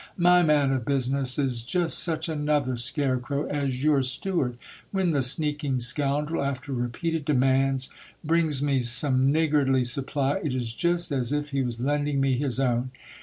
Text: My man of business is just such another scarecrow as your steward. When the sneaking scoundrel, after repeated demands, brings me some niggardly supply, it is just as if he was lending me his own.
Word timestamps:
My 0.17 0.41
man 0.41 0.71
of 0.71 0.83
business 0.83 1.37
is 1.37 1.61
just 1.61 1.99
such 1.99 2.27
another 2.27 2.75
scarecrow 2.75 3.45
as 3.45 3.83
your 3.83 4.01
steward. 4.01 4.57
When 4.89 5.11
the 5.11 5.21
sneaking 5.21 5.79
scoundrel, 5.79 6.43
after 6.43 6.73
repeated 6.73 7.23
demands, 7.23 7.87
brings 8.23 8.63
me 8.63 8.79
some 8.79 9.31
niggardly 9.31 9.83
supply, 9.83 10.37
it 10.43 10.55
is 10.55 10.73
just 10.73 11.11
as 11.11 11.31
if 11.31 11.51
he 11.51 11.61
was 11.61 11.79
lending 11.81 12.19
me 12.19 12.35
his 12.35 12.59
own. 12.59 12.89